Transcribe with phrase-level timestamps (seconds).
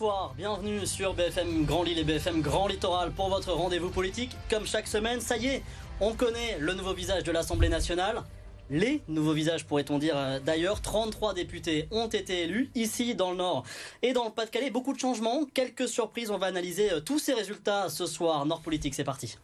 [0.00, 4.34] bonsoir, bienvenue sur BFM Grand Lille et BFM Grand Littoral pour votre rendez-vous politique.
[4.48, 5.62] Comme chaque semaine, ça y est,
[6.00, 8.22] on connaît le nouveau visage de l'Assemblée nationale.
[8.70, 10.80] Les nouveaux visages, pourrait-on dire euh, d'ailleurs.
[10.80, 13.64] 33 députés ont été élus ici dans le Nord
[14.00, 14.70] et dans le Pas-de-Calais.
[14.70, 16.30] Beaucoup de changements, quelques surprises.
[16.30, 18.46] On va analyser euh, tous ces résultats ce soir.
[18.46, 19.36] Nord Politique, c'est parti.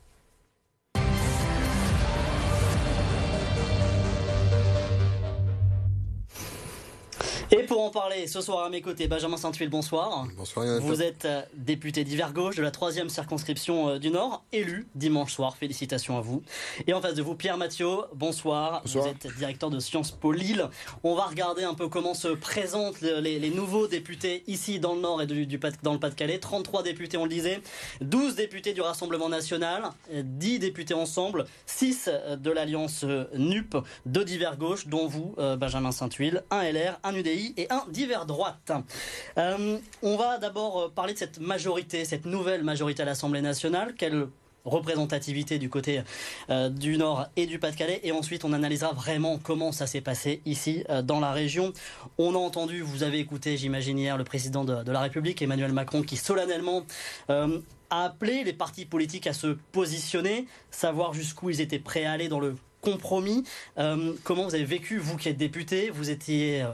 [7.53, 10.27] Et pour en parler ce soir à mes côtés, Benjamin Saint-Huil, bonsoir.
[10.37, 14.89] Bonsoir Vous êtes euh, député d'hiver gauche de la troisième circonscription euh, du Nord, élu
[14.97, 15.57] dimanche soir.
[15.57, 16.43] Félicitations à vous.
[16.89, 18.83] Et en face de vous, Pierre Mathieu, bonsoir.
[18.83, 19.05] Bonsoir.
[19.05, 20.69] Vous êtes directeur de Sciences Po Lille.
[21.05, 25.01] On va regarder un peu comment se présentent les, les nouveaux députés ici dans le
[25.03, 26.41] Nord et du, du Pas- dans le Pas-de-Calais.
[26.41, 27.61] 33 députés, on le disait.
[28.01, 34.25] 12 députés du Rassemblement National, euh, 10 députés ensemble, 6 de l'Alliance euh, NUP, 2
[34.25, 38.73] d'hiver gauche, dont vous, euh, Benjamin Saint-Huil, un LR, un UDI et un d'hiver droite.
[39.39, 43.95] Euh, on va d'abord euh, parler de cette majorité, cette nouvelle majorité à l'Assemblée nationale.
[43.97, 44.29] Quelle
[44.65, 46.03] représentativité du côté
[46.51, 50.41] euh, du Nord et du Pas-de-Calais et ensuite on analysera vraiment comment ça s'est passé
[50.45, 51.73] ici dans la région.
[52.19, 56.03] On a entendu, vous avez écouté j'imagine hier le président de, la République Emmanuel Macron
[56.03, 56.83] qui solennellement
[57.29, 62.27] a appelé les partis politiques à se positionner, savoir jusqu'où ils étaient prêts à aller
[62.27, 63.45] dans le compromis.
[63.77, 66.67] Comment vous avez vécu, vous qui êtes député, vous étiez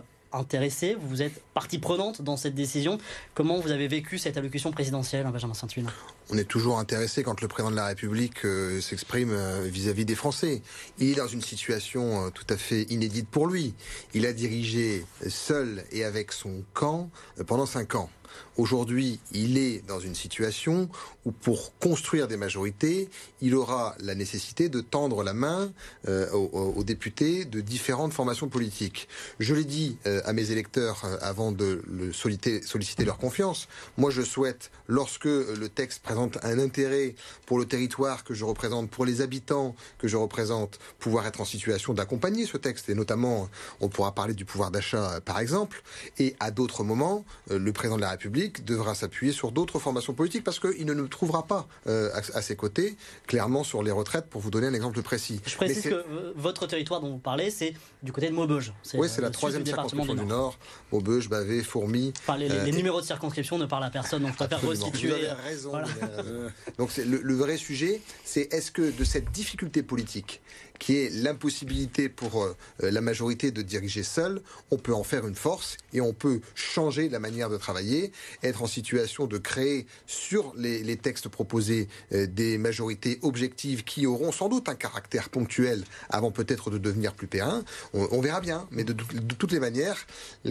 [0.98, 2.98] vous êtes partie prenante dans cette décision.
[3.34, 5.86] Comment vous avez vécu cette allocution présidentielle, hein, Benjamin Saint-Huil
[6.30, 10.14] On est toujours intéressé quand le président de la République euh, s'exprime euh, vis-à-vis des
[10.14, 10.62] Français.
[10.98, 13.74] Il est dans une situation euh, tout à fait inédite pour lui.
[14.14, 17.10] Il a dirigé seul et avec son camp
[17.46, 18.08] pendant cinq ans.
[18.56, 20.88] Aujourd'hui, il est dans une situation
[21.24, 23.08] où pour construire des majorités,
[23.40, 25.72] il aura la nécessité de tendre la main
[26.08, 29.08] euh, aux, députés de différentes formations politiques.
[29.38, 31.82] Je l'ai dit euh, à mes électeurs euh, avant de
[32.12, 33.68] solliciter, solliciter leur confiance.
[33.96, 37.14] Moi, je souhaite, lorsque le texte présente un intérêt
[37.46, 41.44] pour le territoire que je représente, pour les habitants que je représente, pouvoir être en
[41.44, 42.88] situation d'accompagner ce texte.
[42.88, 43.48] Et notamment,
[43.80, 45.82] on pourra parler du pouvoir d'achat, par exemple.
[46.18, 50.44] Et à d'autres moments, le président de la République devra s'appuyer sur d'autres formations politiques
[50.44, 52.96] parce qu'il ne nous trouvera pas euh, à, à ses côtés,
[53.26, 55.40] clairement, sur les retraites, pour vous donner un exemple précis.
[55.46, 58.72] Je précise que euh, votre territoire dont vous parlez, c'est du côté de Maubeuge.
[58.94, 60.58] Oui, euh, c'est la troisième circonscription du Nord.
[60.92, 62.12] Maubeuge, Bavet, Fourmi.
[62.20, 64.84] Enfin, les, les- les numéros de circonscription ne parlent à personne, donc je préfère Absolument.
[64.86, 65.08] restituer.
[65.08, 65.70] Vous avez raison.
[65.70, 65.88] Voilà.
[66.78, 70.40] Donc le, le vrai sujet, c'est est-ce que de cette difficulté politique,
[70.82, 75.36] qui est l'impossibilité pour euh, la majorité de diriger seule, on peut en faire une
[75.36, 78.10] force et on peut changer la manière de travailler,
[78.42, 84.32] être en situation de créer sur les, textes proposés euh, des majorités objectives qui auront
[84.32, 87.62] sans doute un caractère ponctuel avant peut-être de devenir plus périn.
[87.92, 90.04] On, verra bien, mais de, de toutes les manières,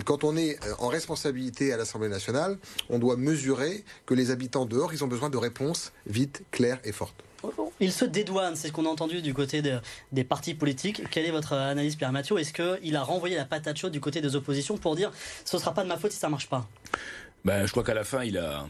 [0.06, 2.58] quand on est euh, en responsabilité à l'Assemblée nationale,
[2.90, 6.94] on doit mesurer que les habitants dehors, ils ont besoin de réponses vite, claires et
[6.94, 7.22] fortes.
[7.80, 9.80] Il se dédouane, c'est ce qu'on a entendu du côté de-
[10.12, 11.10] des partis politiques.
[11.10, 12.38] Quelle est votre analyse, Pierre Mathieu?
[12.38, 15.12] Est-ce qu'il a renvoyé la patate chaude du côté des oppositions pour dire
[15.46, 16.68] ce sera pas de ma faute si ça marche pas?
[17.44, 18.68] Ben, je crois qu'à la fin, il a,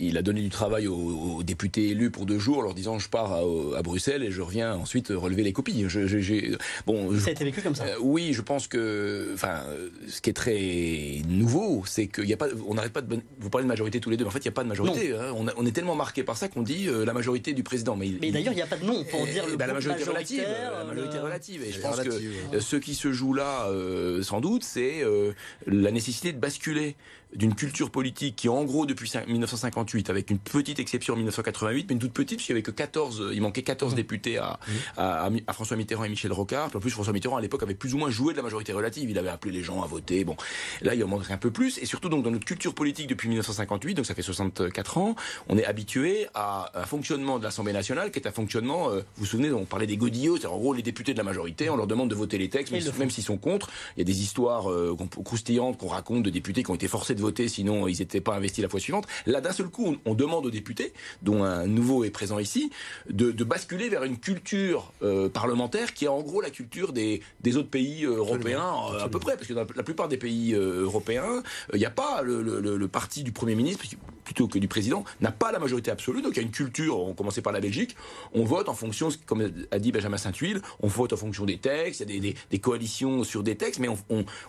[0.00, 0.94] il a donné du travail aux,
[1.38, 3.40] aux députés élus pour deux jours, en leur disant je pars à,
[3.76, 5.84] à Bruxelles et je reviens ensuite relever les copies.
[5.88, 6.52] Je, je- j'ai-
[6.86, 7.84] bon, je- Ça a été vécu comme ça.
[7.84, 9.62] euh, oui, je pense que, enfin,
[10.06, 13.50] ce qui est très nouveau, c'est qu'il n'y a pas, on n'arrête pas de, vous
[13.50, 15.12] parlez de majorité tous les deux, mais en fait, il n'y a pas de majorité.
[15.14, 15.32] hein.
[15.34, 17.96] On, a- on est tellement marqué par ça qu'on dit euh, la majorité du président.
[17.96, 19.66] Mais, il- Mais d'ailleurs, il n'y a pas de nom pour Eh, dire le ben,
[19.66, 20.44] la majorité relative,
[20.78, 21.64] la majorité relative.
[21.64, 25.32] Et je pense que ce qui se joue là, euh, sans doute, c'est euh,
[25.66, 26.94] la nécessité de basculer
[27.34, 31.86] d'une culture politique qui, en gros, depuis cin- 1958, avec une petite exception en 1988,
[31.88, 34.58] mais une toute petite, puisqu'il y avait que 14, euh, il manquait 14 députés à,
[34.96, 36.68] à, à François Mitterrand et Michel Rocard.
[36.68, 38.72] Puis en plus, François Mitterrand, à l'époque, avait plus ou moins joué de la majorité
[38.72, 39.10] relative.
[39.10, 40.24] Il avait appelé les gens à voter.
[40.24, 40.36] Bon,
[40.82, 41.78] là, il en manquerait un peu plus.
[41.78, 45.14] Et surtout, donc, dans notre culture politique depuis 1958, donc ça fait 64 ans,
[45.48, 49.24] on est habitué à un fonctionnement de l'Assemblée nationale qui est un fonctionnement, euh, vous
[49.24, 51.76] vous souvenez, on parlait des godillots, c'est-à-dire en gros les députés de la majorité, on
[51.76, 53.68] leur demande de voter les textes, même, le s'ils sont contre.
[53.96, 57.14] Il y a des histoires euh, croustillantes qu'on raconte de députés qui ont été forcés
[57.18, 59.06] de voter, sinon ils n'étaient pas investis la fois suivante.
[59.26, 62.70] Là, d'un seul coup, on, on demande aux députés, dont un nouveau est présent ici,
[63.10, 67.20] de, de basculer vers une culture euh, parlementaire qui est en gros la culture des,
[67.42, 70.16] des autres pays euh, européens, euh, à peu près, parce que dans la plupart des
[70.16, 71.42] pays européens,
[71.74, 73.84] il n'y a pas le, le- le- le parti du Premier ministre,
[74.24, 76.22] plutôt que du président, n'a pas la majorité absolue.
[76.22, 77.96] Donc il y a une culture, on commençait par la Belgique,
[78.34, 82.00] on vote en fonction, comme a dit Benjamin Saint-Huile, on vote en fonction des textes,
[82.06, 83.88] il y a des, coalitions sur des textes, mais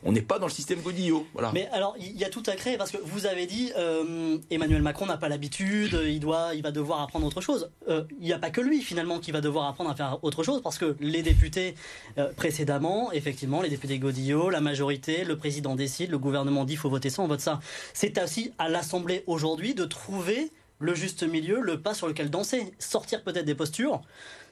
[0.04, 1.26] on n'est pas dans le système Godillot.
[1.34, 1.52] Voilà.
[1.54, 5.06] Mais alors, il y a tout à parce que vous avez dit, euh, Emmanuel Macron
[5.06, 7.70] n'a pas l'habitude, il, doit, il va devoir apprendre autre chose.
[7.88, 10.44] Euh, il n'y a pas que lui, finalement, qui va devoir apprendre à faire autre
[10.44, 11.76] chose, parce que les députés
[12.18, 16.90] euh, précédemment, effectivement, les députés Godillot, la majorité, le président décide, le gouvernement dit, faut
[16.90, 17.60] voter ça, on vote ça.
[17.94, 22.74] C'est aussi à l'Assemblée aujourd'hui de trouver le juste milieu, le pas sur lequel danser,
[22.80, 24.02] sortir peut-être des postures.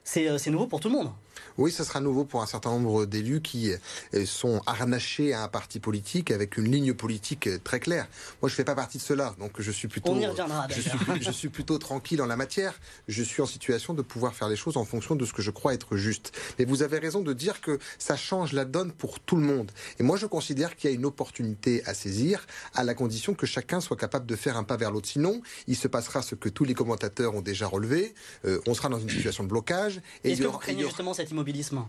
[0.07, 1.11] C'est nouveau pour tout le monde.
[1.57, 5.47] Oui, ça sera nouveau pour un certain nombre d'élus qui euh, sont harnachés à un
[5.47, 8.07] parti politique avec une ligne politique euh, très claire.
[8.41, 11.49] Moi, je fais pas partie de cela, donc je suis plutôt, je suis, je suis
[11.49, 12.79] plutôt tranquille en la matière.
[13.07, 15.51] Je suis en situation de pouvoir faire les choses en fonction de ce que je
[15.51, 16.31] crois être juste.
[16.59, 19.71] Mais vous avez raison de dire que ça change la donne pour tout le monde.
[19.99, 23.45] Et moi, je considère qu'il y a une opportunité à saisir, à la condition que
[23.45, 25.09] chacun soit capable de faire un pas vers l'autre.
[25.09, 28.13] Sinon, il se passera ce que tous les commentateurs ont déjà relevé.
[28.45, 29.96] Euh, on sera dans une situation de blocage.
[30.23, 31.85] Est-ce que vous craignez justement cette immobilisme?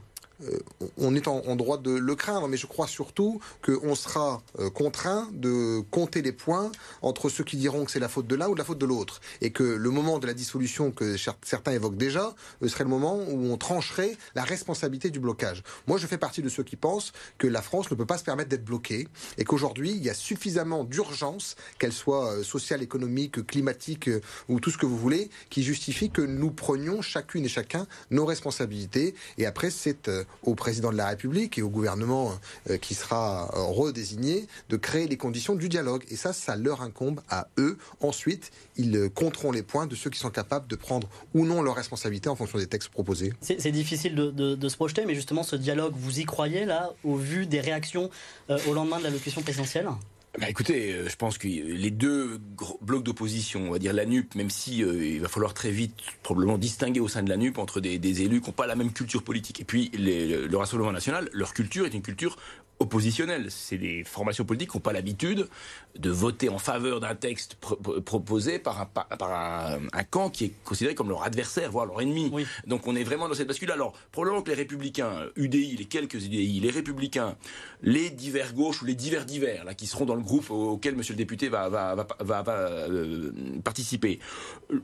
[0.96, 5.28] On est en, droit de le craindre, mais je crois surtout qu'on sera euh, contraint
[5.32, 6.70] de compter les points
[7.02, 8.86] entre ceux qui diront que c'est la faute de l'un ou de la faute de
[8.86, 9.20] l'autre.
[9.40, 13.16] Et que le moment de la dissolution que certains évoquent déjà euh, serait le moment
[13.16, 15.62] où on trancherait la responsabilité du blocage.
[15.86, 18.24] Moi, je fais partie de ceux qui pensent que la France ne peut pas se
[18.24, 19.08] permettre d'être bloquée
[19.38, 24.08] et qu'aujourd'hui, il y a suffisamment d'urgence, qu'elle soit sociale, économique, climatique
[24.48, 28.24] ou tout ce que vous voulez, qui justifie que nous prenions chacune et chacun nos
[28.24, 29.14] responsabilités.
[29.38, 30.08] Et après, c'est
[30.42, 32.32] au président de la République et au gouvernement
[32.70, 36.04] euh, qui sera euh, redésigné de créer les conditions du dialogue.
[36.10, 37.78] Et ça, ça leur incombe à eux.
[38.00, 41.62] Ensuite, ils euh, compteront les points de ceux qui sont capables de prendre ou non
[41.62, 43.32] leurs responsabilités en fonction des textes proposés.
[43.40, 47.46] C'est difficile de, se projeter, mais justement, ce dialogue, vous y croyez là, au vu
[47.46, 48.10] des réactions
[48.48, 49.88] au lendemain de la locution présidentielle?
[50.40, 52.40] Bah écoutez, euh, je pense que les deux
[52.80, 55.94] blocs d'opposition, on va dire la NUP, même si euh, il va falloir très vite
[56.22, 58.92] probablement distinguer au sein de la NUP entre des, élus qui n'ont pas la même
[58.92, 59.60] culture politique.
[59.60, 62.36] Et puis le Rassemblement national, leur culture est une culture
[62.80, 63.46] oppositionnels.
[63.50, 65.48] C'est des formations politiques qui n'ont pas l'habitude
[65.98, 67.56] de voter en faveur d'un texte
[68.04, 72.32] proposé par, un, par un, camp qui est considéré comme leur adversaire, voire leur ennemi.
[72.66, 73.70] Donc on est vraiment dans cette bascule.
[73.72, 77.36] Alors, probablement que les républicains, UDI, les quelques UDI, les républicains,
[77.82, 81.14] les divers gauches ou les divers divers, là, qui seront dans le groupe auquel monsieur
[81.14, 83.30] le député va, va, va, va, euh,
[83.64, 84.18] participer.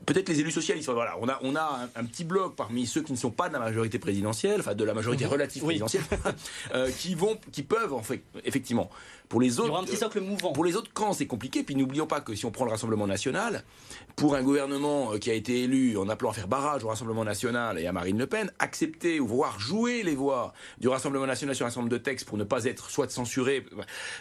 [0.05, 0.89] Peut-être les élus socialistes.
[0.89, 3.53] Voilà, on a, on a un, petit bloc parmi ceux qui ne sont pas de
[3.53, 6.03] la majorité présidentielle, enfin de la majorité relative présidentielle,
[6.73, 7.84] euh, qui, vont, qui peuvent
[8.43, 8.89] effectivement.
[9.29, 10.51] Pour les autres, un petit socle mouvant.
[10.53, 11.63] Pour les autres camps, c'est compliqué.
[11.63, 13.63] Puis n'oublions pas que si on prend le Rassemblement national,
[14.15, 17.23] pour un gouvernement euh, qui a été élu en appelant à faire barrage au Rassemblement
[17.23, 21.55] national et à Marine Le Pen, accepter ou voir jouer les voix du Rassemblement national
[21.55, 23.65] sur un certain nombre de textes pour ne pas être soit censuré,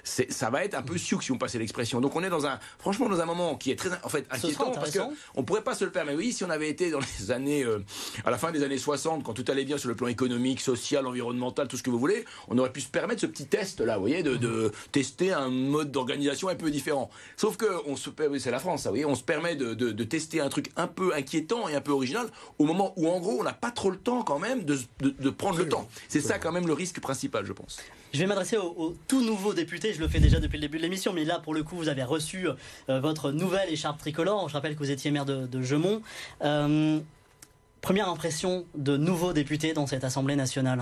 [0.04, 2.00] ça va être un peu sioux si on passait l'expression.
[2.00, 4.72] Donc on est dans un, franchement, dans un moment qui est très, en fait, inquiétant
[4.72, 6.18] parce qu'on pourrait pas se le permettre.
[6.18, 7.84] Oui, si on avait été dans les années, euh,
[8.24, 11.06] à la fin des années 60, quand tout allait bien sur le plan économique, social,
[11.06, 13.96] environnemental, tout ce que vous voulez, on aurait pu se permettre ce petit test là,
[13.96, 17.10] vous voyez, de, de tester un mode d'organisation un peu différent.
[17.36, 20.04] Sauf que on se, c'est la France, ça, vous voyez, on se permet de, de,
[20.04, 23.40] tester un truc un peu inquiétant et un peu original au moment où en gros
[23.40, 25.88] on n'a pas trop le temps quand même de, de prendre le temps.
[26.08, 27.80] C'est ça quand même le risque principal, je pense.
[28.12, 30.82] Je vais m'adresser au, tout nouveau député, je le fais déjà depuis le début de
[30.84, 34.48] l'émission, mais là pour le coup vous avez reçu euh, votre nouvelle écharpe tricolore.
[34.48, 36.02] Je rappelle que vous étiez maire de, de Gemont.
[36.42, 37.00] Euh,
[37.80, 40.78] première impression de nouveau député dans cette Assemblée nationale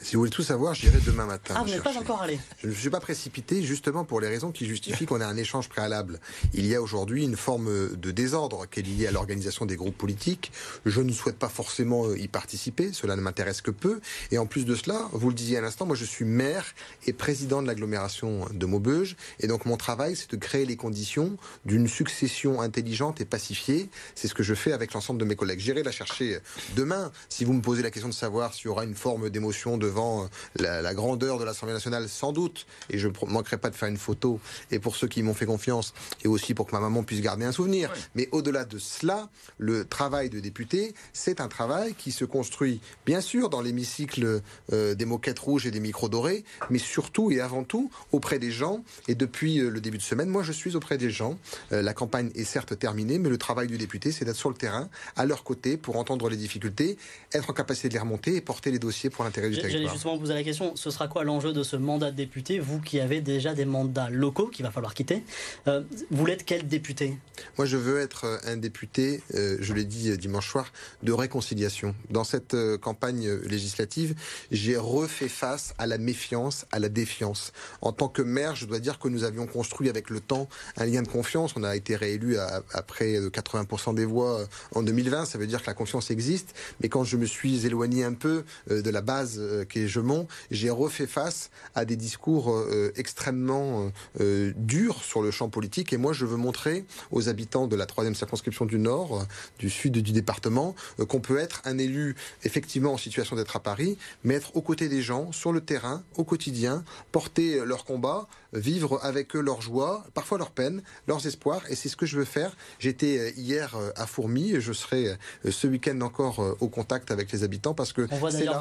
[0.00, 1.54] si vous voulez tout savoir, j'irai demain matin.
[1.56, 4.52] Ah, vous n'êtes pas encore allé Je ne suis pas précipité, justement pour les raisons
[4.52, 6.20] qui justifient qu'on ait un échange préalable.
[6.54, 9.96] Il y a aujourd'hui une forme de désordre qui est liée à l'organisation des groupes
[9.96, 10.52] politiques.
[10.84, 14.00] Je ne souhaite pas forcément y participer, cela ne m'intéresse que peu.
[14.30, 16.74] Et en plus de cela, vous le disiez à l'instant, moi je suis maire
[17.06, 19.16] et président de l'agglomération de Maubeuge.
[19.40, 23.88] Et donc mon travail, c'est de créer les conditions d'une succession intelligente et pacifiée.
[24.14, 25.60] C'est ce que je fais avec l'ensemble de mes collègues.
[25.60, 26.38] J'irai la chercher
[26.74, 27.10] demain.
[27.28, 29.85] Si vous me posez la question de savoir s'il y aura une forme d'émotion de
[29.86, 33.76] devant euh, la, grandeur de l'Assemblée nationale, sans doute, et je ne manquerai pas de
[33.76, 34.40] faire une photo,
[34.70, 37.44] et pour ceux qui m'ont fait confiance, et aussi pour que ma maman puisse garder
[37.44, 37.92] un souvenir.
[38.14, 39.28] Mais au-delà de cela,
[39.58, 44.94] le travail de député, c'est un travail qui se construit, bien sûr, dans l'hémicycle euh,
[44.94, 48.82] des moquettes rouges et des micros dorés, mais surtout et avant tout auprès des gens.
[49.08, 51.38] Et depuis euh, le début de semaine, moi, je suis auprès des gens.
[51.70, 54.88] la campagne est certes terminée, mais le travail du député, c'est d'être sur le terrain,
[55.16, 56.96] à leur côté, pour entendre les difficultés,
[57.32, 59.75] être en capacité de les remonter et porter les dossiers pour l'intérêt du territoire.
[59.76, 62.58] J'allais justement vous poser la question, ce sera quoi l'enjeu de ce mandat de député,
[62.58, 65.22] vous qui avez déjà des mandats locaux qu'il va falloir quitter
[65.68, 67.18] euh, Vous l'êtes quel député?
[67.58, 71.94] Moi, je veux être euh, un député, euh, je l'ai dit dimanche soir, de réconciliation.
[72.08, 74.14] Dans cette campagne législative,
[74.50, 77.52] j'ai refait face à la méfiance, à la défiance.
[77.82, 80.86] En tant que maire, je dois dire que nous avions construit avec le temps un
[80.86, 81.52] lien de confiance.
[81.54, 85.26] On a été réélu à, à près de 80% des voix en 2020.
[85.26, 86.54] Ça veut dire que la confiance existe.
[86.80, 89.38] Mais quand je me suis éloigné un peu de la base
[89.68, 92.64] qui est Gemont, j'ai refait face à des discours
[92.96, 95.92] extrêmement durs sur le champ politique.
[95.92, 99.26] Et moi, je veux montrer aux habitants de la troisième circonscription du Nord,
[99.58, 100.74] du sud du département,
[101.08, 104.88] qu'on peut être un élu effectivement en situation d'être à Paris, mais être aux côtés
[104.88, 110.04] des gens, sur le terrain, au quotidien, porter leur combat, vivre avec eux leur joie,
[110.14, 111.62] parfois leur peine, leurs espoirs.
[111.70, 112.56] Et c'est ce que je veux faire.
[112.78, 115.16] J'étais hier à Fourmi, je serai
[115.48, 118.60] ce week-end encore au contact avec les habitants parce que c'est là,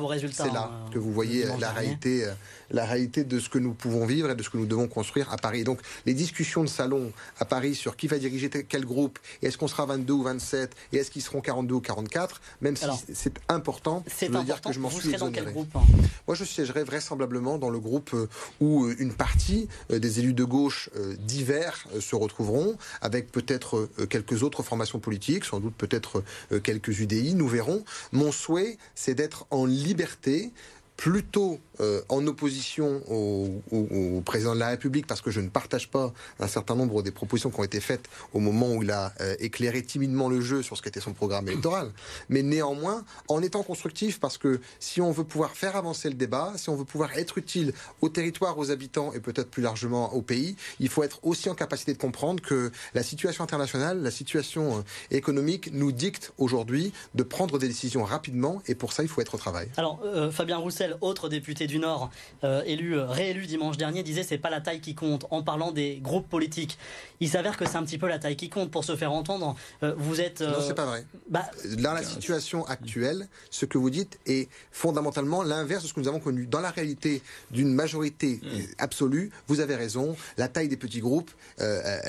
[0.54, 2.26] là hein, que vous voyez la réalité,
[2.72, 5.32] la réalité de ce que nous pouvons vivre et de ce que nous devons construire
[5.32, 5.64] à Paris.
[5.64, 9.58] donc les discussions de salon à Paris sur qui va diriger quel groupe, et est-ce
[9.58, 13.40] qu'on sera 22 ou 27, et est-ce qu'ils seront 42 ou 44, même si c'est
[13.50, 15.52] important, c'est dire que je m'en suis exonéré.
[15.52, 15.84] Groupe, hein?
[16.28, 18.28] Moi, je siégerai vraisemblablement dans le groupe euh,
[18.60, 20.90] où euh, une partie euh, des élus de gauche
[21.20, 26.24] divers se retrouveront, avec peut-être quelques autres formations politiques, sans doute peut-être
[26.64, 27.84] quelques UDI, nous verrons.
[28.12, 30.52] Mon souhait, c'est d'être en liberté
[30.98, 36.14] plutôt euh, en opposition au, président de la République parce que je ne partage pas
[36.40, 39.36] un certain nombre des propositions qui ont été faites au moment où il a euh,
[39.40, 41.92] éclairé timidement le jeu sur ce qu'était son programme électoral.
[42.30, 46.54] Mais néanmoins, en étant constructif parce que si on veut pouvoir faire avancer le débat,
[46.56, 50.22] si on veut pouvoir être utile au territoire, aux habitants et peut-être plus largement au
[50.22, 54.80] pays, il faut être aussi en capacité de comprendre que la situation internationale, la situation
[54.80, 59.22] euh, économique nous dicte aujourd'hui de prendre des décisions rapidement et pour ça, il faut
[59.22, 59.68] être au travail.
[59.78, 60.02] Alors,
[60.32, 62.10] Fabien Roussel, autre député du Nord,
[62.44, 65.72] euh, élu, euh, réélu dimanche dernier, disait c'est pas la taille qui compte en parlant
[65.72, 66.78] des groupes politiques.
[67.20, 69.56] Il s'avère que c'est un petit peu la taille qui compte pour se faire entendre.
[69.84, 70.42] Euh, vous êtes.
[70.42, 71.06] Non, c'est pas vrai.
[71.30, 71.46] Bah,
[71.78, 76.08] dans la situation actuelle, ce que vous dites est fondamentalement l'inverse de ce que nous
[76.08, 76.46] avons connu.
[76.46, 78.60] Dans la réalité d'une majorité mm.
[78.78, 81.32] absolue, vous avez raison, la taille des petits groupes,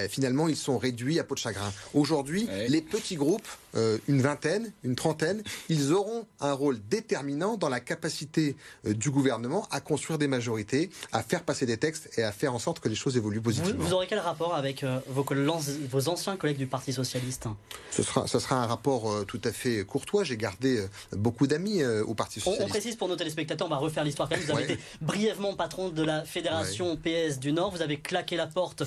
[0.08, 1.72] finalement, ils sont réduits à peau de chagrin.
[1.94, 3.46] Aujourd'hui, les petits groupes,
[4.08, 9.80] une vingtaine, une trentaine, ils auront un rôle déterminant dans la capacité du gouvernement à
[9.80, 12.94] construire des majorités, à faire passer des textes et à faire en sorte que les
[12.94, 13.84] choses évoluent positivement.
[13.84, 15.24] Vous, aurez quel rapport avec euh, vos,
[15.88, 17.46] vos, anciens collègues du Parti socialiste?
[17.90, 20.24] Ce sera, ce sera un rapport euh, tout à fait courtois.
[20.24, 22.64] J'ai gardé euh, beaucoup d'amis au Parti socialiste.
[22.64, 24.28] On, précise pour nos téléspectateurs, on va refaire l'histoire.
[24.28, 27.70] Vous avez été brièvement patron de la fédération PS du Nord.
[27.70, 28.82] Vous avez claqué la porte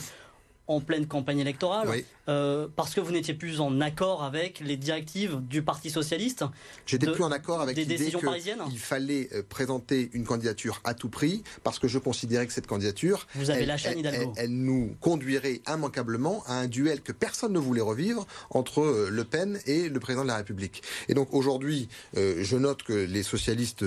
[0.70, 1.90] en pleine campagne électorale,
[2.30, 6.46] euh, parce que vous n'étiez plus en accord avec les directives du Parti socialiste.
[6.86, 11.44] J'étais plus en accord avec l'idée qu'il fallait euh, présenter une candidature à tout prix,
[11.64, 16.54] parce que je considérais que cette candidature, vous avez elle, elle, nous conduirait immanquablement à
[16.54, 20.28] un duel que personne ne voulait revivre entre euh, Le Pen et le président de
[20.28, 20.84] la République.
[21.08, 23.84] Et donc aujourd'hui, je note que les socialistes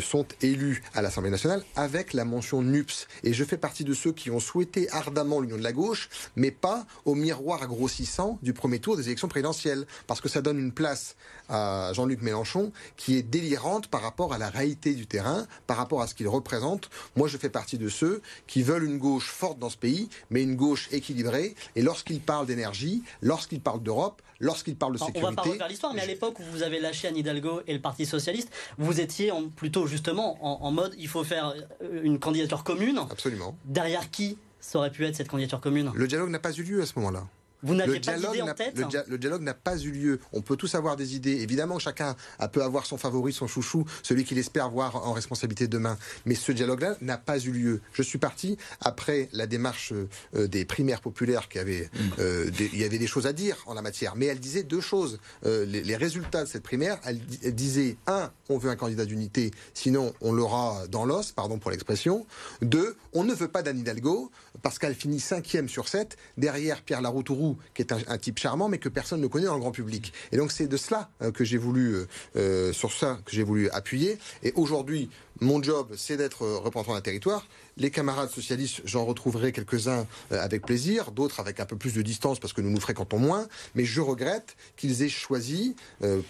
[0.00, 4.12] sont élus à l'Assemblée nationale avec la mention NUPS, et je fais partie de ceux
[4.12, 8.78] qui ont souhaité ardemment l'union de la gauche mais pas au miroir grossissant du premier
[8.78, 11.16] tour des élections présidentielles, parce que ça donne une place
[11.48, 16.02] à Jean-Luc Mélenchon qui est délirante par rapport à la réalité du terrain, par rapport
[16.02, 16.90] à ce qu'il représente.
[17.16, 20.42] Moi, je fais partie de ceux qui veulent une gauche forte dans ce pays, mais
[20.42, 21.54] une gauche équilibrée.
[21.74, 25.24] Et lorsqu'il parle d'énergie, lorsqu'il parle d'Europe, lorsqu'il parle de sécurité.
[25.24, 27.72] On va pas refaire l'histoire, mais à l'époque où vous avez lâché Anne Hidalgo et
[27.72, 31.54] le Parti socialiste, vous étiez plutôt justement en, en, mode il faut faire
[32.02, 32.98] une candidature commune.
[33.10, 33.56] Absolument.
[33.64, 34.38] Derrière qui?
[34.66, 36.98] Ça aurait pu être cette candidature commune Le dialogue n'a pas eu lieu à ce
[36.98, 37.28] moment-là.
[37.62, 38.76] Vous n'aviez pas d'idée en tête
[39.08, 40.20] le, dialogue n'a pas eu lieu.
[40.32, 41.42] On peut tous avoir des idées.
[41.42, 42.16] Évidemment, chacun
[42.52, 45.98] peut avoir son favori, son chouchou, celui qu'il espère voir en responsabilité demain.
[46.24, 47.80] Mais ce dialogue-là n'a pas eu lieu.
[47.92, 49.92] Je suis parti après la démarche
[50.34, 51.98] euh, des primaires populaires qui avaient, mm.
[52.18, 54.16] euh, il y avait des choses à dire en la matière.
[54.16, 55.18] Mais elle disait deux choses.
[55.44, 57.20] Euh, les, résultats de cette primaire, elle,
[57.54, 62.26] disait un, on veut un candidat d'unité, sinon on l'aura dans l'os, pardon pour l'expression.
[62.60, 64.30] Deux, on ne veut pas d'Anne Hidalgo
[64.62, 68.78] parce qu'elle finit cinquième sur sept derrière Pierre Laroutourou qui est un, type charmant, mais
[68.78, 70.12] que personne ne connaît dans le grand public.
[70.32, 73.42] Et donc c'est de cela euh, que j'ai voulu, euh, euh, sur ça que j'ai
[73.42, 74.18] voulu appuyer.
[74.42, 77.46] Et aujourd'hui, mon job, c'est d'être représentant d'un territoire.
[77.76, 82.38] Les camarades socialistes, j'en retrouverai quelques-uns avec plaisir, d'autres avec un peu plus de distance
[82.38, 83.46] parce que nous nous fréquentons moins.
[83.74, 85.76] Mais je regrette qu'ils aient choisi,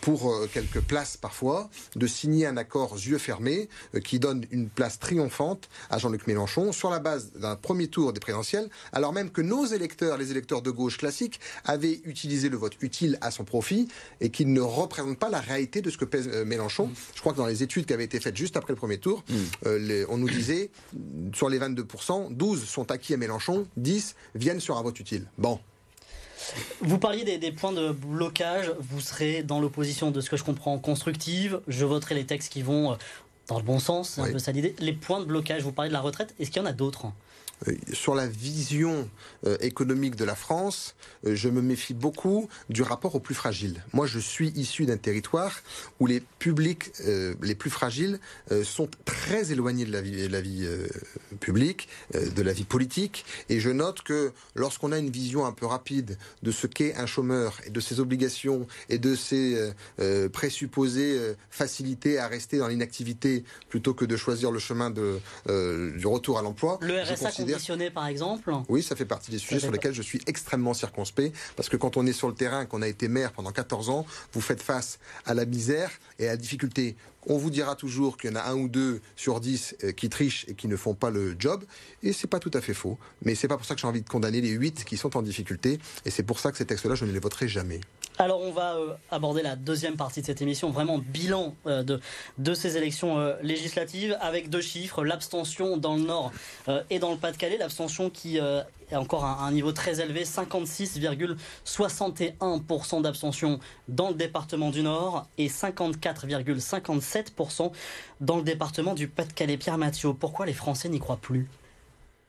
[0.00, 3.68] pour quelques places parfois, de signer un accord yeux fermés
[4.04, 8.20] qui donne une place triomphante à Jean-Luc Mélenchon sur la base d'un premier tour des
[8.20, 12.74] présidentielles, alors même que nos électeurs, les électeurs de gauche classique, avaient utilisé le vote
[12.80, 13.88] utile à son profit
[14.20, 16.90] et qui ne représente pas la réalité de ce que pèse Mélenchon.
[17.14, 19.22] Je crois que dans les études qui avaient été faites juste après le premier premier
[19.22, 20.06] tour, mm.
[20.08, 20.70] on nous disait,
[21.34, 25.26] sur les 22%, 12 sont acquis à Mélenchon, 10 viennent sur un vote utile.
[25.38, 25.58] Bon,
[26.80, 28.72] vous parliez des, points de blocage.
[28.78, 31.60] Vous serez dans l'opposition de ce que je comprends constructive.
[31.66, 32.96] Je voterai les textes qui vont euh,
[33.48, 34.10] dans le bon sens.
[34.10, 34.74] C'est un peu ça l'idée.
[34.78, 36.34] Les points de blocage, vous parlez de la retraite.
[36.38, 37.10] Est-ce qu'il y en a d'autres euh,
[37.92, 39.08] sur la vision
[39.46, 40.94] euh, économique de la France,
[41.26, 43.82] euh, je me méfie beaucoup du rapport aux plus fragiles.
[43.92, 45.62] Moi, je suis issu d'un territoire
[46.00, 46.92] où les publics
[47.42, 48.20] les plus fragiles
[48.62, 50.66] sont très éloignés de la vie, de la vie
[51.40, 55.66] publique, de la vie politique, et je note que lorsqu'on a une vision un peu
[55.66, 59.72] rapide de ce qu'est un chômeur et de ses obligations et de ses
[60.32, 65.18] présupposées facilités à rester dans l'inactivité plutôt que de choisir le chemin de,
[65.96, 67.30] du retour à l'emploi, le RSA
[67.90, 71.68] par exemple Oui, ça fait partie des sujets sur lesquels je suis extrêmement circonspect, parce
[71.68, 74.40] que quand on est sur le terrain, qu'on a été maire pendant 14 ans, vous
[74.40, 76.96] faites face à la misère et à la difficulté.
[77.28, 80.08] On vous dira toujours qu'il y en a un ou deux sur dix euh, qui
[80.08, 81.64] trichent et qui ne font pas le job,
[82.04, 82.98] et c'est pas tout à fait faux.
[83.22, 85.22] Mais c'est pas pour ça que j'ai envie de condamner les huit qui sont en
[85.22, 87.80] difficulté, et c'est pour ça que ces textes-là, je ne les voterai jamais.
[88.18, 91.84] Alors on va euh, aborder la deuxième partie de cette émission, vraiment bilan euh,
[92.38, 96.32] de, ces élections euh, législatives avec deux chiffres, l'abstention dans le Nord
[96.88, 103.60] et dans le Pas-de-Calais, l'abstention qui est encore à un niveau très élevé, 56,61% d'abstention
[103.88, 107.72] dans le département du Nord et 54,57%
[108.20, 109.58] dans le département du Pas-de-Calais.
[109.58, 111.48] Pierre Mathieu, pourquoi les Français n'y croient plus?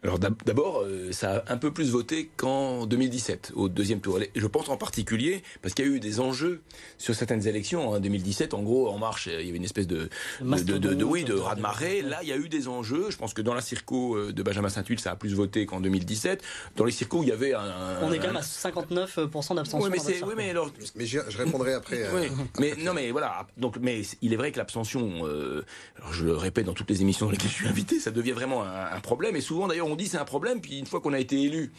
[0.03, 4.19] Alors d'abord, euh, ça a un peu plus voté qu'en 2017, au deuxième tour.
[4.35, 6.61] Je pense en particulier parce qu'il y a eu des enjeux
[6.99, 7.89] sur certaines élections.
[7.89, 11.03] En 2017, en gros, En Marche, il y avait une espèce de, de, de, de
[11.03, 12.03] oui, de raz-de-marée.
[12.03, 13.07] Là, il y a eu des enjeux.
[13.09, 15.81] Je pense que dans la circo euh, de Benjamin Saint-Huil, ça a plus voté qu'en
[15.81, 16.43] 2017.
[16.75, 17.99] Dans les circos, il y avait un...
[18.03, 19.89] On est quand même à 59% d'abstention.
[19.89, 20.69] Oui, mais, oui, mais, alors...
[20.95, 22.03] mais je, répondrai après.
[22.03, 22.07] Euh.
[22.17, 23.47] Oui, mais non, mais voilà.
[23.57, 27.25] Donc, mais il est vrai que l'abstention, alors je le répète dans toutes les émissions
[27.25, 29.35] dans lesquelles je suis invité, ça devient vraiment un, un problème.
[29.35, 30.61] Et souvent, d'ailleurs, on dit c'est un problème.
[30.61, 31.71] Puis une fois qu'on a été élu,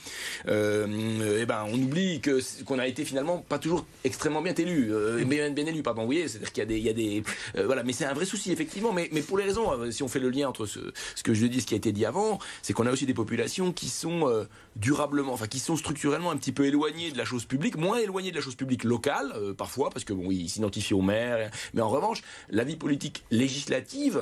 [0.49, 4.93] euh, eh ben on oublie que qu'on a été finalement pas toujours extrêmement bien élu,
[4.93, 6.03] euh, bien, bien, élu, pardon.
[6.03, 7.23] Vous voyez, c'est-à-dire qu'il y a des, il y a des,
[7.57, 7.83] euh, voilà.
[7.83, 8.93] Mais c'est un vrai souci effectivement.
[8.93, 10.81] Mais, mais pour les raisons, euh, si on fait le lien entre ce,
[11.15, 13.15] ce que je dis, ce qui a été dit avant, c'est qu'on a aussi des
[13.15, 14.45] populations qui sont euh,
[14.77, 18.31] durablement, enfin qui sont structurellement un petit peu éloignées de la chose publique, moins éloignées
[18.31, 21.51] de la chose publique locale parfois, parce que bon, ils s'identifient au maire.
[21.75, 24.21] Mais en revanche, la vie politique législative,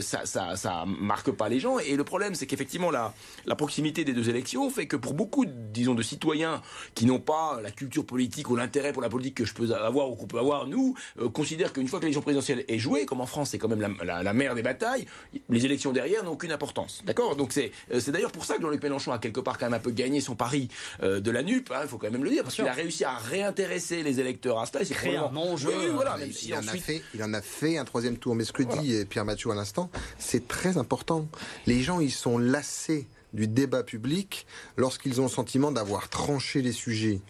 [0.00, 1.78] ça, ça, ça marque pas les gens.
[1.78, 3.14] Et le problème, c'est qu'effectivement la,
[3.46, 6.62] la proximité des deux élections fait que pour beaucoup, disons, de citoyens
[6.94, 10.10] qui n'ont pas la culture politique ou l'intérêt pour la politique que je peux avoir
[10.10, 13.20] ou qu'on peut avoir, nous, euh, considèrent qu'une fois que l'élection présidentielle est jouée, comme
[13.20, 15.06] en France c'est quand même la, la, mère des batailles,
[15.48, 17.02] les élections derrière n'ont aucune importance.
[17.04, 17.36] D'accord?
[17.36, 19.78] Donc c'est euh, d'ailleurs pour ça que Jean-Luc Mélenchon a quelque part quand même un
[19.78, 20.68] peu gagné son pari
[21.02, 23.04] euh, de la NUP, hein, il faut quand même le dire, parce qu'il a réussi
[23.04, 24.84] à réintéresser les électeurs à cela.
[24.84, 25.90] C'est créé un enjeu.
[25.92, 28.34] voilà, il, en a fait, il en a fait un troisième tour.
[28.34, 31.26] Mais ce que dit Pierre Mathieu à l'instant, c'est très important.
[31.66, 36.72] Les gens, ils sont lassés du débat public lorsqu'ils ont le sentiment d'avoir tranché les
[36.72, 37.20] sujets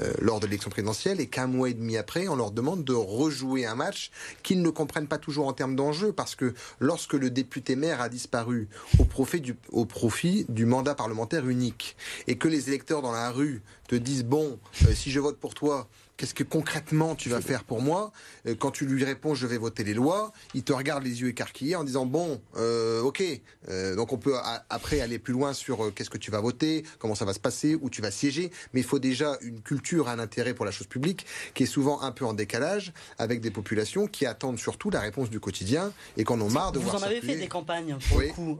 [0.00, 2.94] euh, lors de l'élection présidentielle et qu'un mois et demi après, on leur demande de
[2.94, 4.10] rejouer un match
[4.42, 8.08] qu'ils ne comprennent pas toujours en termes d'enjeu parce que lorsque le député maire a
[8.08, 8.68] disparu
[8.98, 11.96] au profit du, mandat parlementaire unique
[12.26, 15.54] et que les électeurs dans la rue te disent bon, euh, si je vote pour
[15.54, 15.88] toi,
[16.20, 18.12] qu'est-ce que concrètement tu vas faire pour moi
[18.46, 21.28] euh, Quand tu lui réponds, je vais voter les lois, il te regarde les yeux
[21.28, 23.22] écarquillés en disant bon, euh, ok.
[23.70, 24.34] Euh, donc on peut
[24.68, 27.74] après aller plus loin sur qu'est-ce que tu vas voter, comment ça va se passer,
[27.80, 28.50] où tu vas siéger.
[28.74, 32.02] Mais il faut déjà une culture, un intérêt pour la chose publique qui est souvent
[32.02, 36.24] un peu en décalage avec des populations qui attendent surtout la réponse du quotidien et
[36.24, 36.98] qu'on ont marre de Vous voir.
[36.98, 38.58] Vous en avez fait des campagnes pour le coup.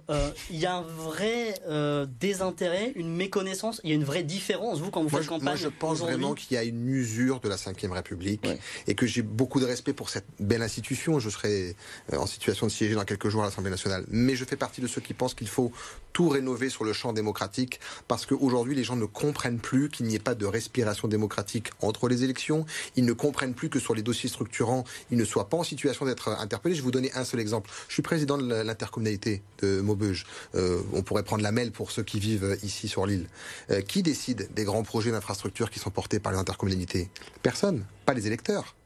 [0.50, 1.60] Il y a un vrai
[2.18, 4.80] désintérêt, une méconnaissance, il y a une vraie différence.
[4.80, 5.44] Vous quand vous faites campagne.
[5.44, 8.46] Moi je pense vraiment qu'il y a une usure de la Ve République
[8.86, 11.18] et que j'ai beaucoup de respect pour cette belle institution.
[11.18, 11.76] Je serai
[12.12, 14.04] euh, en situation de siéger dans quelques jours à l'Assemblée nationale.
[14.08, 15.72] Mais je fais partie de ceux qui pensent qu'il faut
[16.12, 20.14] tout rénover sur le champ démocratique parce qu'aujourd'hui les gens ne comprennent plus qu'il n'y
[20.14, 22.66] ait pas de respiration démocratique entre les élections.
[22.96, 26.06] Ils ne comprennent plus que sur les dossiers structurants, ils ne soient pas en situation
[26.06, 26.74] d'être interpellés.
[26.74, 27.70] Je vais vous donner un seul exemple.
[27.88, 30.26] Je suis président de l'intercommunalité de Maubeuge.
[30.54, 33.28] Euh, on pourrait prendre la MEL pour ceux qui vivent ici sur l'île.
[33.70, 37.08] Euh, qui décide des grands projets d'infrastructure qui sont portés par l'intercommunalité
[37.42, 38.76] Personne, pas les électeurs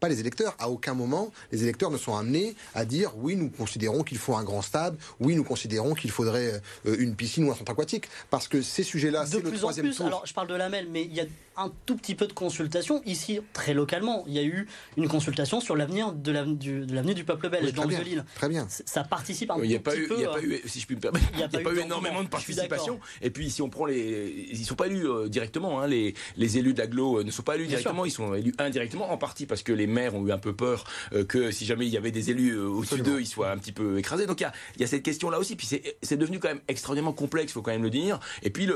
[0.00, 0.54] pas les électeurs.
[0.58, 4.34] À aucun moment, les électeurs ne sont amenés à dire oui, nous considérons qu'il faut
[4.34, 8.08] un grand stade, oui, nous considérons qu'il faudrait euh, une piscine ou un centre aquatique.
[8.30, 10.88] Parce que ces sujets-là, c'est le troisième en plus, Alors, je parle de la MEL,
[10.90, 11.24] mais il y a
[11.58, 13.02] un tout petit peu de consultation.
[13.04, 17.24] Ici, très localement, il y a eu une consultation sur l'avenir de l'avenue du, du,
[17.24, 18.24] peuple belge dans l'île.
[18.36, 18.66] Très bien.
[18.68, 20.14] Ça participe un il a pas eu, peu.
[20.14, 21.80] Il n'y a pas eu, si je puis me permettre, il n'y a, pas, eu
[21.80, 23.00] énormément de participation.
[23.20, 24.48] Et puis, si on prend les.
[24.52, 25.80] Ils ne sont pas élus euh, directement.
[25.80, 28.04] Hein, les, les élus de l'aglo euh, ne sont pas élus directement.
[28.04, 30.84] Ils sont élus indirectement, en partie parce que les maires ont eu un peu peur
[31.28, 33.98] que si jamais il y avait des élus au-dessus d'eux, ils soient un petit peu
[33.98, 34.26] écrasés.
[34.26, 35.56] Donc il y a, cette question-là aussi.
[35.56, 35.68] Puis
[36.02, 38.20] c'est devenu quand même extraordinairement complexe, il faut quand même le dire.
[38.42, 38.68] Et puis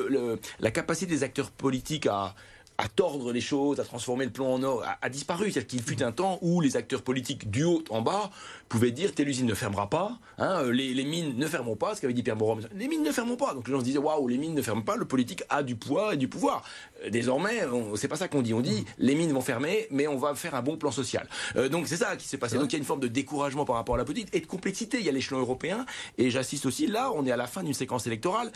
[0.61, 2.35] la capacité des acteurs politiques à
[2.83, 5.53] à tordre les choses, à transformer le plan en or, a, disparu.
[5.53, 8.31] C'est-à-dire qu'il fut un temps où les acteurs politiques du haut en bas
[8.69, 12.13] pouvaient dire telle usine ne fermera pas, hein, les, mines ne fermeront pas, ce qu'avait
[12.13, 12.61] dit Pierre Borom.
[12.75, 13.55] Les mines ne fermeront pas.
[13.55, 15.77] Donc les gens se disaient waouh, les mines ne ferment pas, le politique a du
[15.77, 16.65] poids et du pouvoir.
[17.05, 17.61] Euh, désormais,
[17.95, 18.53] c'est pas ça qu'on dit.
[18.53, 21.29] On dit les mines vont fermer, mais on va faire un bon plan social.
[21.55, 22.59] Euh, donc c'est ça qui s'est passé.
[22.59, 24.47] Donc il y a une forme de découragement par rapport à la politique et de
[24.47, 24.99] complexité.
[24.99, 25.87] Il y a l'échelon européen
[26.19, 28.51] et j'assiste aussi là, on est à la fin d'une séquence électorale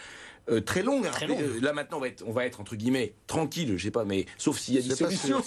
[0.48, 1.06] euh, très longue.
[1.06, 1.12] Hein.
[1.28, 4.04] Euh, là maintenant, on va, être, on va être entre guillemets tranquille, je sais pas,
[4.04, 5.42] mais sauf s'il y a des solutions.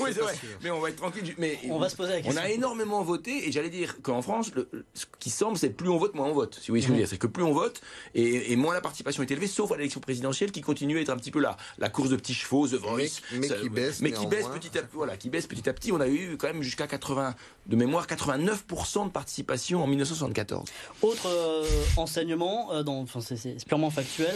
[0.62, 1.34] mais on va être tranquille.
[1.38, 2.42] Mais on va se poser la question.
[2.42, 4.52] On a énormément voté et j'allais dire qu'en France,
[4.94, 6.56] ce qui semble, c'est plus on vote, moins on vote.
[6.56, 7.82] Si vous voyez ce que je veux dire, c'est que plus on vote
[8.14, 11.18] et, moins la participation est élevée, sauf à l'élection présidentielle qui continue à être un
[11.18, 14.28] petit peu là, la course de petits chevaux, The Voice, mais, qui baisse, mais qui
[14.28, 14.96] baisse petit à petit.
[14.96, 15.94] Voilà, qui baisse petit à petit.
[15.94, 17.36] On a eu quand même jusqu'à 80
[17.68, 20.68] de mémoire 89% de participation en 1974.
[21.02, 24.36] Autre euh, enseignement, enfin, c'est purement factuel,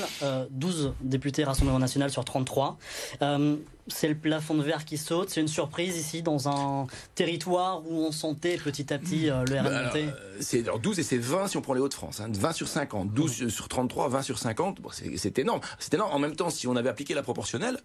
[0.53, 2.77] 12 députés Rassemblement National sur 33.
[3.21, 5.29] Euh, c'est le plafond de verre qui saute.
[5.29, 9.59] C'est une surprise ici, dans un territoire où on sentait petit à petit euh, le
[9.59, 12.21] RN bah, euh, C'est 12 et c'est 20 si on prend les Hauts-de-France.
[12.21, 12.53] 20 hein.
[12.53, 13.13] sur 50.
[13.13, 14.79] 12 sur 33, 20 sur 50.
[14.91, 15.59] c'est énorme.
[15.79, 16.11] C'est énorme.
[16.13, 17.79] En même temps, si on avait appliqué la proportionnelle,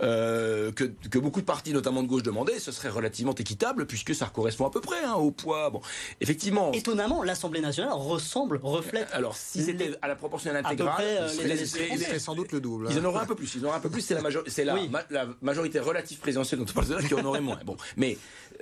[0.00, 4.14] euh, que, que, beaucoup de partis, notamment de gauche, demandaient, ce serait relativement équitable puisque
[4.14, 5.70] ça correspond à peu près hein, au poids.
[5.70, 5.80] Bon,
[6.20, 6.72] effectivement.
[6.72, 9.08] Étonnamment, l'Assemblée nationale ressemble, reflète.
[9.12, 12.86] Alors, si c'était à la proportionnelle intégrale, euh, serait sans doute le double.
[12.86, 12.90] Hein.
[12.92, 13.54] Ils en auraient un peu plus.
[13.54, 14.02] Ils en auraient un peu plus.
[14.02, 14.76] C'est la, c'est la,
[15.10, 17.58] la, majorité relative présidentielle dont on parle de là qui en aurait moins.
[17.64, 18.18] Bon, mais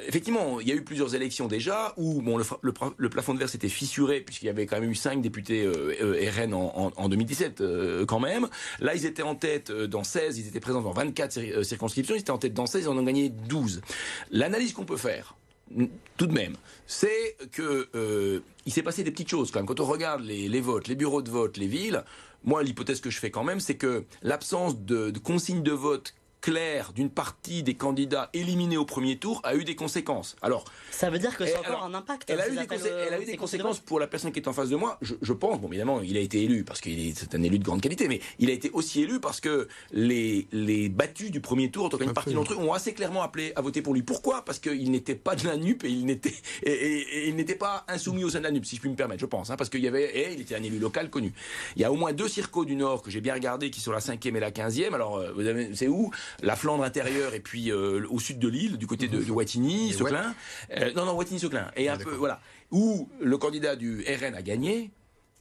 [0.06, 2.44] effectivement, il y a eu plusieurs élections déjà où bon, le,
[2.96, 5.94] le, plafond de verre s'était fissuré puisqu'il y avait quand même eu 5 députés euh,
[6.00, 8.48] euh RN en, en, 2017 euh, quand même.
[8.80, 12.20] Là, ils étaient en tête euh, dans 16, ils étaient présents dans 24 circonscriptions, ils
[12.20, 13.82] étaient en tête dans 16, ils en ont gagné 12.
[14.30, 15.36] L'analyse qu'on peut faire,
[16.16, 16.54] tout de même,
[16.86, 19.66] c'est que il s'est passé des petites choses quand même.
[19.66, 22.04] Quand on regarde les, les votes, les bureaux de vote, les villes,
[22.44, 26.14] moi, l'hypothèse que je fais quand même, c'est que l'absence de, de consignes de vote
[26.44, 30.36] clair d'une partie des candidats éliminés au premier tour a eu des conséquences.
[30.42, 32.28] Alors, ça veut dire que c'est encore un impact.
[32.28, 32.66] Elle a eu des,
[33.08, 34.98] elle a eu des conséquences pour la personne qui est en face de moi.
[35.00, 37.80] Je, pense, bon, évidemment, il a été élu parce qu'il est, un élu de grande
[37.80, 41.86] qualité, mais il a été aussi élu parce que les, les battus du premier tour,
[41.86, 44.02] en tout cas une partie d'entre eux, ont assez clairement appelé à voter pour lui.
[44.02, 44.44] Pourquoi?
[44.44, 48.22] Parce qu'il n'était pas de la NUP et il n'était et, il n'était pas insoumis
[48.22, 49.80] au sein de la NUP, si je puis me permettre, je pense, hein, parce qu'il
[49.80, 51.32] y avait et il était un élu local connu.
[51.76, 53.92] Il y a au moins deux circos du Nord que j'ai bien regardé qui sont
[53.92, 54.92] la 5e et la 15e.
[54.92, 56.10] Alors, euh, vous c'est où?
[56.42, 60.34] La Flandre intérieure et puis euh, au sud de l'île, du côté de, de Seclin.
[60.76, 61.70] Euh, non, non, Wattignies, Seclin.
[61.76, 62.40] Et un peu, voilà.
[62.70, 64.90] Où le candidat du RN a gagné,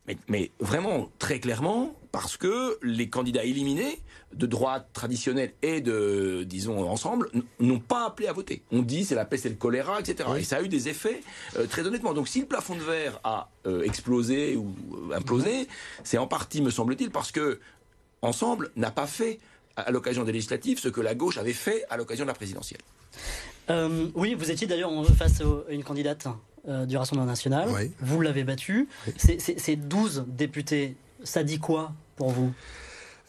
[0.08, 4.02] mais, mais, vraiment très clairement, parce que les candidats éliminés
[4.34, 7.30] de droite traditionnelle et de, disons, ensemble,
[7.60, 8.64] n'ont pas appelé à voter.
[8.72, 10.30] On dit c'est la peste et le choléra, etc.
[10.38, 11.22] Et ça a eu des effets
[11.58, 12.14] euh, très honnêtement.
[12.14, 13.50] Donc si le plafond de verre a
[13.86, 14.76] explosé ou
[15.16, 15.68] implosé, mhm.
[16.04, 17.60] c'est en partie, me semble-t-il, parce que
[18.24, 19.40] Ensemble n'a pas fait
[19.76, 22.82] à l'occasion des législatives ce que la gauche avait fait à l'occasion de la présidentielle.
[23.70, 26.28] Euh, oui, vous étiez d'ailleurs face à une candidate
[26.68, 27.70] euh, du Rassemblement national.
[28.00, 28.88] Vous l'avez battue.
[29.18, 32.54] Ces 12 députés, ça dit quoi pour vous?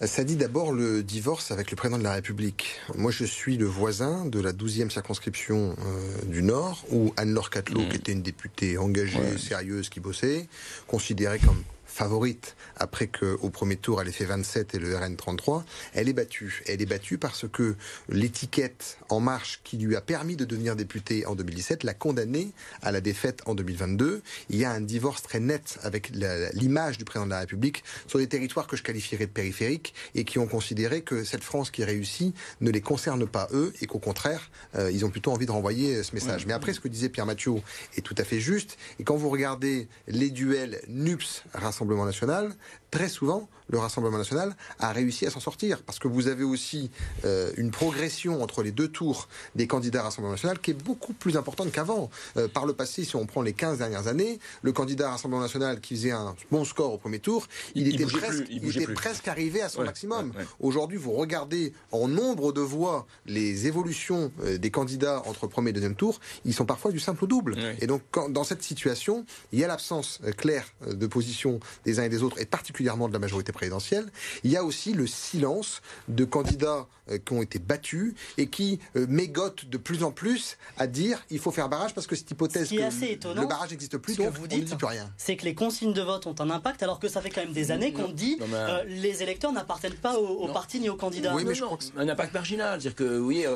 [0.01, 2.81] Ça dit d'abord le divorce avec le président de la République.
[2.97, 7.83] Moi, je suis le voisin de la 12e circonscription euh, du Nord, où Anne-Laure Catelot,
[7.83, 7.89] mmh.
[7.89, 10.49] qui était une députée engagée, sérieuse, qui bossait,
[10.89, 11.63] considérée comme
[11.95, 16.13] favorite après qu'au premier tour elle ait fait 27 et le RN 33, elle est
[16.13, 16.63] battue.
[16.67, 17.77] Elle est battue parce que
[18.09, 22.51] l'étiquette En Marche qui lui a permis de devenir députée en 2017 l'a condamnée
[22.83, 24.23] à la défaite en 2022.
[24.51, 26.11] Il y a un divorce très net avec
[26.55, 30.25] l'image du président de la République sur des territoires que je qualifierais de périphériques et
[30.25, 34.01] qui ont considéré que cette France qui réussit ne les concerne pas eux et qu'au
[34.01, 36.47] contraire, euh, ils ont plutôt envie de renvoyer ce message.
[36.47, 37.53] Mais après, ce que disait Pierre Mathieu
[37.97, 38.79] est tout à fait juste.
[38.99, 42.55] Et quand vous regardez les duels NUPS Rassemblement National,
[42.95, 45.83] très souvent, le Rassemblement national a réussi à s'en sortir.
[45.83, 46.91] Parce que vous avez aussi
[47.25, 51.37] euh, une progression entre les deux tours des candidats Rassemblement national qui est beaucoup plus
[51.37, 52.09] importante qu'avant.
[52.37, 55.81] Euh, par le passé, si on prend les 15 dernières années, le candidat Rassemblement national
[55.81, 59.61] qui faisait un bon score au premier tour, il, était, presque, il était presque, arrivé
[59.61, 60.33] à son maximum.
[60.61, 65.73] Aujourd'hui, vous regardez en nombre de voix les évolutions euh, des candidats entre premier et
[65.73, 67.57] deuxième tour, ils sont parfois du simple au double.
[67.81, 72.05] Et donc, quand, dans cette situation, il y a l'absence claire de position des uns
[72.05, 74.11] et des autres, et particulièrement de la majorité présidentielle.
[74.45, 78.79] Il y a aussi le silence de candidats euh, qui ont été battus et qui
[78.97, 82.31] euh, mégotent de plus en plus à dire il faut faire barrage parce que cette
[82.31, 85.11] hypothèse que le barrage n'existe plus, donc vous dites, plus rien.
[85.17, 87.53] C'est que les consignes de vote ont un impact alors que ça fait quand même
[87.53, 91.35] des années qu'on dit euh, les électeurs n'appartiennent pas au, parti ni au candidat.
[91.35, 93.49] Oui, mais je crois que un impact marginal, c'est-à-dire que vous voyez,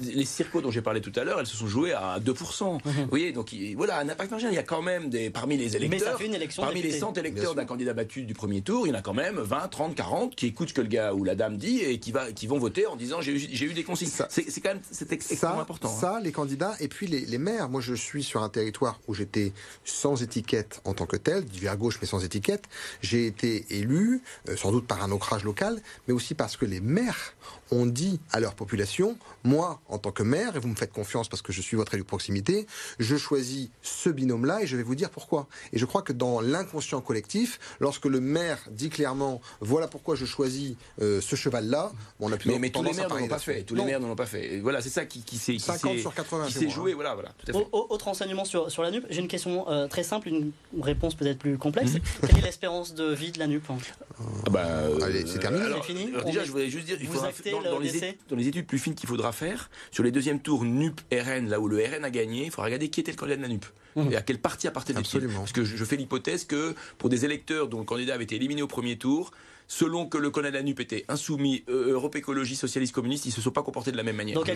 [0.00, 2.74] les circos dont j'ai parlé tout à l'heure, elles se sont jouées à 2%.
[2.74, 2.80] Mhm.
[2.84, 4.52] Vous voyez, donc voilà, un impact marginal.
[4.52, 6.18] Il y a quand même des parmi les électeurs,
[6.56, 9.14] parmi les 100 électeurs d'un candidat battu du premier tour, il y en a quand
[9.14, 11.98] même 20, 30, 40 qui écoutent ce que le gars ou la dame dit et
[11.98, 14.10] qui va qui vont voter en disant j'ai eu des consignes.
[14.28, 15.88] C'est quand même c'est extrêmement important.
[15.88, 16.00] Hein.
[16.00, 17.68] Ça, les candidats et puis les, maires.
[17.68, 19.52] Moi, je suis sur un territoire où j'étais
[19.84, 22.64] sans étiquette en tant que tel, à gauche mais sans étiquette.
[23.00, 26.80] J'ai été élu, euh, sans doute par un ancrage local, mais aussi parce que les
[26.80, 27.34] maires
[27.70, 31.28] ont dit à leur population, moi, en tant que maire, et vous me faites confiance
[31.28, 32.66] parce que je suis votre élu de proximité,
[32.98, 35.46] je choisis ce binôme-là et je vais vous dire pourquoi.
[35.72, 40.24] Et je crois que dans l'inconscient collectif, lorsque le maire dit clairement, voilà pourquoi je
[40.24, 43.38] choisis euh, ce cheval-là, on a plus mais, mais tous les maires ne l'ont pas
[43.38, 43.62] fait.
[43.62, 44.60] Tous les maires ne l'ont pas fait.
[44.60, 45.58] voilà, c'est ça qui, qui s'est
[46.68, 46.94] joué.
[46.94, 47.32] Voilà, voilà,
[47.72, 49.06] Autre enseignement sur, sur la NUP.
[49.10, 51.94] J'ai une question euh, très simple, une réponse peut-être plus complexe.
[51.94, 52.00] Mhm.
[52.28, 54.66] Quelle est l'espérance de vie de la NUP ah bah,
[55.02, 55.64] Allez, c'est terminé.
[55.82, 56.10] fini?
[56.24, 58.94] déjà, je voulais juste dire, il faut dans, les études, dans, les études, plus fines
[58.94, 62.50] qu'il faudra faire, sur les deuxièmes tours NUP-RN, là où le RN a gagné, il
[62.50, 63.64] faudra regarder qui était le candidat de la NUP.
[63.96, 64.12] Mmh.
[64.12, 67.78] Et à quelle partie appartenait-il Parce que je fais l'hypothèse que pour des électeurs dont
[67.78, 69.32] le candidat avait été éliminé au premier tour,
[69.70, 73.40] selon que le Canada NUP était insoumis, euh, Europe Écologie, Socialiste, Communiste, ils ne se
[73.40, 74.34] sont pas comportés de la même manière.
[74.34, 74.50] Donc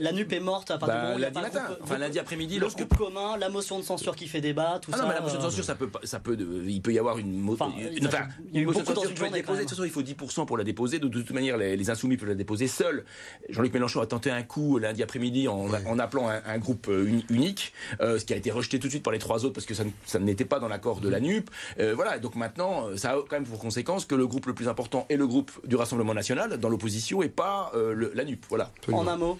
[0.00, 2.56] la NUP est morte à partir bah, du lundi matin, enfin lundi après-midi.
[2.56, 2.76] Le lorsque...
[2.76, 5.02] groupe commun, la motion de censure qui fait débat, tout ah ça.
[5.02, 6.36] Non, mais la motion de censure, ça peut, ça peut,
[6.66, 9.60] il peut y avoir une, enfin, une, enfin, une motion de censure peut être déposée.
[9.60, 10.98] De toute façon, il faut 10% pour la déposer.
[10.98, 13.06] De, toute manière, les, insoumis peuvent la déposer seuls.
[13.48, 17.72] Jean-Luc Mélenchon a tenté un coup lundi après-midi en, en, appelant un, groupe euh, unique,
[18.02, 19.72] euh, ce qui a été rejeté tout de suite par les trois autres parce que
[19.72, 21.48] ça, ça n'était pas dans l'accord de la NUP.
[21.94, 25.06] voilà, donc maintenant, ça a quand même pour conséquence que le groupe le plus important
[25.08, 28.44] et le groupe du Rassemblement national dans l'opposition et pas euh, la NUP.
[28.48, 28.70] Voilà.
[28.92, 29.38] En un mot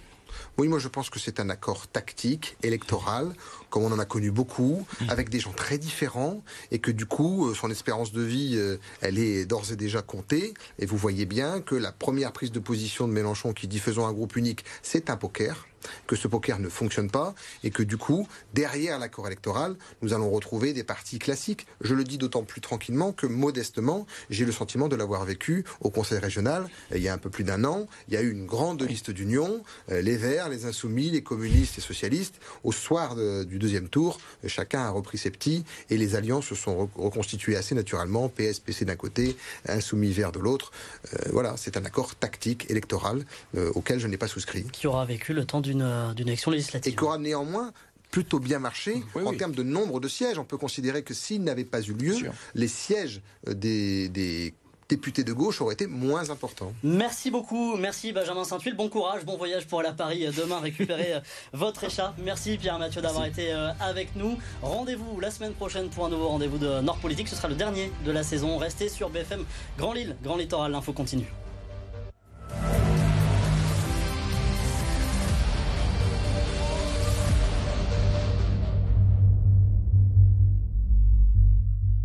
[0.59, 3.33] oui, moi je pense que c'est un accord tactique, électoral,
[3.71, 5.11] comme on en a connu beaucoup, mmh.
[5.11, 8.77] avec des gens très différents, et que du coup, euh, son espérance de vie, euh,
[9.01, 10.55] elle est d'ores et déjà comptée.
[10.79, 14.07] Et vous voyez bien que la première prise de position de Mélenchon qui dit faisons
[14.07, 15.68] un groupe unique, c'est un poker
[16.07, 20.31] que ce poker ne fonctionne pas et que du coup, derrière l'accord électoral, nous allons
[20.31, 21.67] retrouver des partis classiques.
[21.81, 25.91] Je le dis d'autant plus tranquillement que modestement, j'ai le sentiment de l'avoir vécu au
[25.91, 27.87] Conseil régional il y a un peu plus d'un an.
[28.09, 31.77] Il y a eu une grande liste d'union, euh, les Verts, les Insoumis, les communistes,
[31.77, 32.37] les socialistes.
[32.65, 36.89] Au soir du deuxième tour, chacun a repris ses petits et les alliances se sont
[36.97, 38.29] reconstituées assez naturellement.
[38.29, 39.37] PS, PC d'un côté,
[39.67, 40.73] Insoumis, Verts de l'autre.
[41.15, 43.25] Euh, voilà, c'est un accord tactique électoral
[43.57, 44.65] euh, auquel je n'ai pas souscrit.
[44.73, 46.93] Qui aura vécu le temps du d'une élection législative.
[46.93, 47.73] Et qui aura néanmoins
[48.11, 50.39] plutôt bien marché en termes de nombre de sièges.
[50.39, 52.17] On peut considérer que s'il n'avait pas eu lieu,
[52.55, 54.55] les sièges euh, des, des
[54.89, 56.73] députés de gauche auraient été moins importants.
[56.83, 60.61] Merci beaucoup, merci Benjamin Saint-Huil, bon courage, bon voyage pour aller à Paris euh, demain
[60.61, 61.21] récupérer euh,
[61.53, 62.17] votre écharpe.
[62.25, 64.39] Merci Pierre-Mathieu d'avoir été avec nous.
[64.63, 67.93] Rendez-vous la semaine prochaine pour un nouveau rendez-vous de Nord Politique, ce sera le dernier
[68.07, 68.57] de la saison.
[68.57, 69.45] Restez sur BFM
[69.77, 71.31] Grand Lille, Grand Littoral, l'info continue.